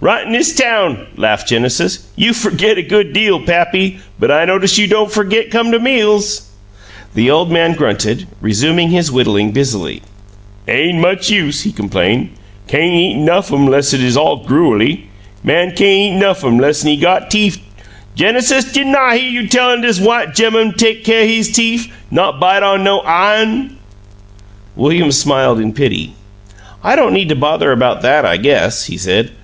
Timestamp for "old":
7.30-7.52